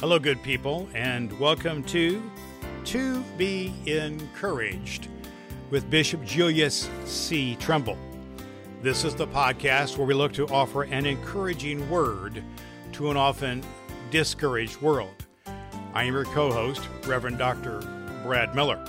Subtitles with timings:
[0.00, 2.22] Hello, good people, and welcome to
[2.84, 5.08] To Be Encouraged
[5.70, 7.56] with Bishop Julius C.
[7.56, 7.98] Trimble.
[8.80, 12.44] This is the podcast where we look to offer an encouraging word
[12.92, 13.64] to an often
[14.12, 15.26] discouraged world.
[15.92, 17.80] I am your co host, Reverend Dr.
[18.22, 18.80] Brad Miller.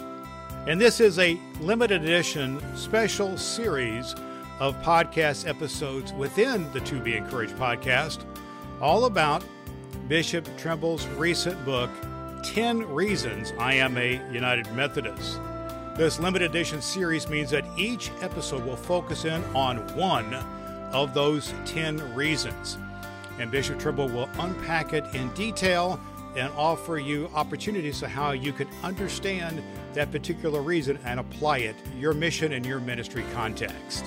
[0.67, 4.13] And this is a limited edition special series
[4.59, 8.23] of podcast episodes within the To Be Encouraged podcast,
[8.79, 9.43] all about
[10.09, 11.91] Bishop Trimble's recent book,
[12.41, 15.39] 10 Reasons I Am a United Methodist.
[15.95, 20.33] This limited edition series means that each episode will focus in on one
[20.93, 22.79] of those 10 reasons.
[23.37, 26.00] And Bishop Trimble will unpack it in detail
[26.36, 29.61] and offer you opportunities to how you can understand
[29.93, 34.05] that particular reason and apply it your mission and your ministry context.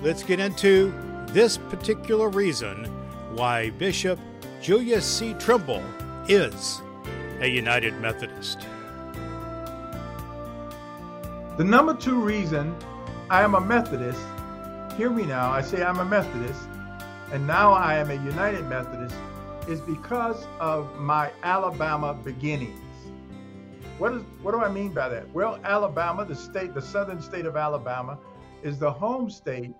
[0.00, 0.92] let's get into
[1.28, 2.84] this particular reason
[3.34, 4.18] why Bishop
[4.60, 5.32] Julius C.
[5.34, 5.82] Trimble
[6.28, 6.80] is
[7.40, 8.66] a United Methodist.
[11.58, 12.76] The number two reason
[13.28, 14.20] I am a Methodist,
[14.96, 16.62] hear me now, I say I'm a Methodist,
[17.32, 19.16] and now I am a United Methodist
[19.66, 22.78] is because of my Alabama beginnings.
[23.96, 25.30] What is what do I mean by that?
[25.30, 28.18] Well, Alabama, the state, the southern state of Alabama,
[28.62, 29.72] is the home state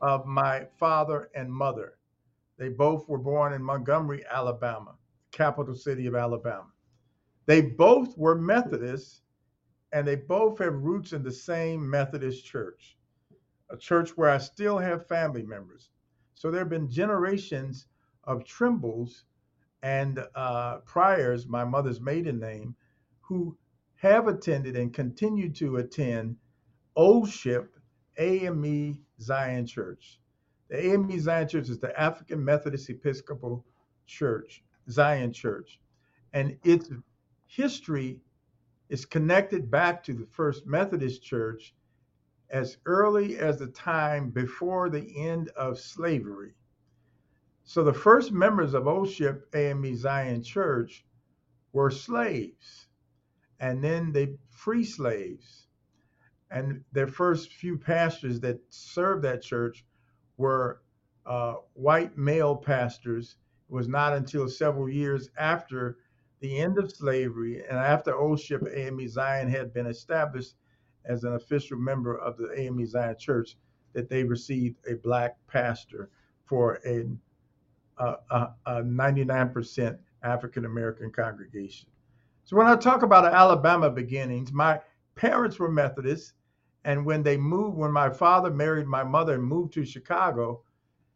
[0.00, 1.94] of my father and mother.
[2.56, 4.94] They both were born in Montgomery, Alabama,
[5.32, 6.68] capital city of Alabama.
[7.46, 9.22] They both were Methodists
[9.92, 12.96] and they both have roots in the same Methodist church,
[13.70, 15.90] a church where I still have family members.
[16.36, 17.86] So there have been generations
[18.24, 19.24] of Trimbles
[19.82, 22.76] and uh, Priors, my mother's maiden name,
[23.22, 23.56] who
[23.96, 26.36] have attended and continue to attend
[26.94, 27.74] Old Ship
[28.18, 30.20] AME Zion Church.
[30.68, 33.64] The AME Zion Church is the African Methodist Episcopal
[34.06, 35.80] Church, Zion Church.
[36.34, 36.90] And its
[37.46, 38.20] history
[38.90, 41.74] is connected back to the First Methodist Church
[42.50, 46.54] as early as the time before the end of slavery.
[47.64, 51.04] So the first members of Old Ship AME Zion Church
[51.72, 52.86] were slaves,
[53.58, 55.66] and then they free slaves.
[56.50, 59.84] And their first few pastors that served that church
[60.36, 60.80] were
[61.26, 63.36] uh, white male pastors.
[63.68, 65.98] It was not until several years after
[66.40, 70.54] the end of slavery and after Old Ship AME Zion had been established
[71.08, 73.56] as an official member of the AME Zion Church
[73.92, 76.10] that they received a black pastor
[76.44, 77.06] for a,
[77.98, 81.88] a, a 99% African American congregation.
[82.44, 84.80] So when I talk about Alabama beginnings, my
[85.14, 86.34] parents were Methodists,
[86.84, 90.62] and when they moved, when my father married my mother and moved to Chicago,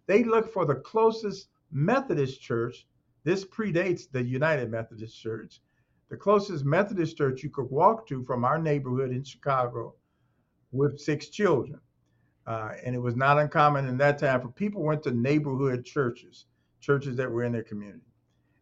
[0.07, 2.87] they looked for the closest Methodist church.
[3.23, 5.61] This predates the United Methodist Church
[6.11, 9.95] the closest Methodist church you could walk to from our neighborhood in Chicago
[10.73, 11.81] with six children.
[12.47, 16.47] Uh, and it was not uncommon in that time for people went to neighborhood churches,
[16.81, 18.01] churches that were in their community.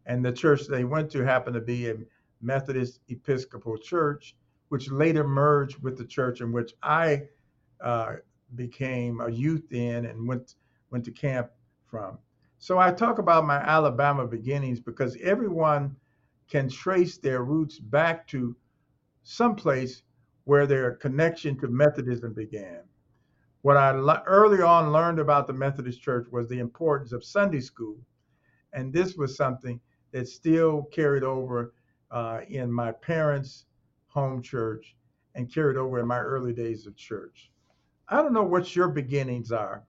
[0.04, 1.96] And the church they went to happened to be a
[2.42, 4.36] Methodist Episcopal church,
[4.68, 7.22] which later merged with the church in which I
[7.82, 8.16] uh,
[8.56, 10.54] became a youth in and went
[10.90, 11.50] went to camp
[11.86, 12.18] from.
[12.58, 15.96] So I talk about my Alabama beginnings because everyone
[16.48, 18.56] can trace their roots back to
[19.22, 20.02] someplace
[20.44, 22.80] where their connection to Methodism began.
[23.62, 23.92] What I
[24.26, 27.98] early on learned about the Methodist Church was the importance of Sunday school.
[28.72, 29.80] And this was something
[30.12, 31.74] that still carried over
[32.10, 33.66] uh, in my parents'
[34.06, 34.96] home church
[35.34, 37.50] and carried over in my early days of church.
[38.08, 39.84] I don't know what your beginnings are,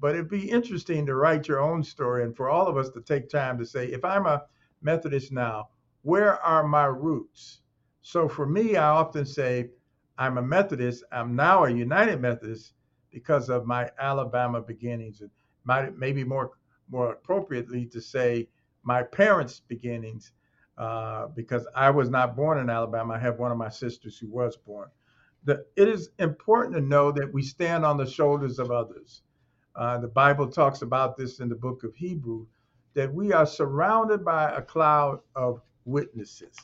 [0.00, 3.02] but it'd be interesting to write your own story and for all of us to
[3.02, 4.44] take time to say, if I'm a
[4.80, 5.68] Methodist now,
[6.02, 7.60] where are my roots?
[8.02, 9.70] So for me, I often say,
[10.18, 11.04] I'm a Methodist.
[11.12, 12.74] I'm now a United Methodist
[13.10, 15.20] because of my Alabama beginnings.
[15.20, 15.30] It
[15.64, 16.50] might maybe more
[16.90, 18.48] more appropriately to say
[18.82, 20.32] my parents' beginnings,
[20.76, 23.14] uh, because I was not born in Alabama.
[23.14, 24.88] I have one of my sisters who was born.
[25.44, 29.22] The, it is important to know that we stand on the shoulders of others.
[29.74, 32.46] Uh, the Bible talks about this in the book of Hebrew,
[32.94, 36.56] that we are surrounded by a cloud of witnesses.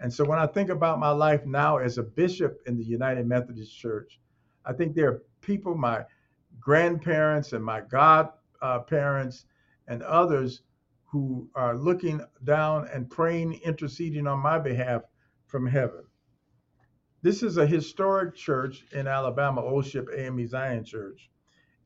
[0.00, 3.26] And so when I think about my life now as a bishop in the United
[3.26, 4.20] Methodist Church,
[4.64, 6.04] I think there are people, my
[6.60, 10.62] grandparents and my godparents uh, and others
[11.04, 15.02] who are looking down and praying, interceding on my behalf
[15.46, 16.04] from heaven.
[17.22, 21.30] This is a historic church in Alabama, Old Ship AME Zion Church.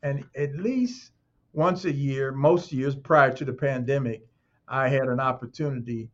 [0.02, 1.12] And at least
[1.52, 4.26] once a year, most years prior to the pandemic,
[4.66, 6.10] I had an opportunity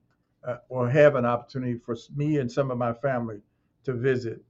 [0.47, 3.41] uh, or have an opportunity for me and some of my family
[3.85, 4.43] to visit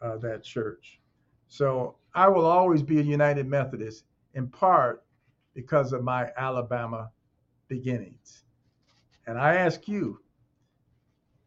[0.00, 1.00] uh, that church.
[1.48, 4.04] So I will always be a United Methodist
[4.34, 5.04] in part
[5.54, 7.10] because of my Alabama
[7.68, 8.44] beginnings.
[9.26, 10.20] And I ask you,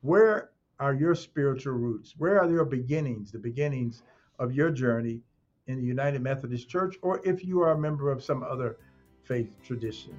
[0.01, 2.13] where are your spiritual roots?
[2.17, 4.03] Where are your beginnings, the beginnings
[4.39, 5.21] of your journey
[5.67, 8.77] in the United Methodist Church, or if you are a member of some other
[9.23, 10.13] faith tradition?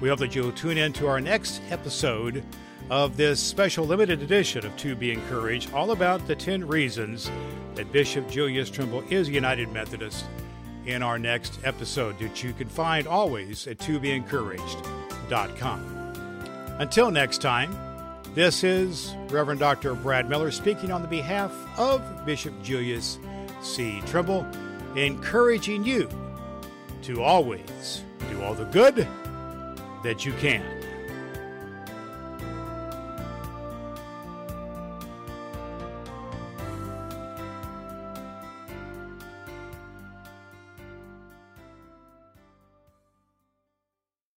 [0.00, 2.42] We hope that you'll tune in to our next episode
[2.88, 7.32] of this special limited edition of To Be Encouraged, all about the 10 reasons
[7.74, 10.24] that Bishop Julius Trimble is United Methodist
[10.86, 15.95] in our next episode that you can find always at tobeencouraged.com.
[16.78, 17.74] Until next time,
[18.34, 19.94] this is Reverend Dr.
[19.94, 23.18] Brad Miller speaking on the behalf of Bishop Julius
[23.62, 24.02] C.
[24.06, 24.46] Trimble,
[24.94, 26.06] encouraging you
[27.00, 29.08] to always do all the good
[30.02, 30.75] that you can.